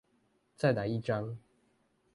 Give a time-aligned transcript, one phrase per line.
[0.55, 1.37] 再來一張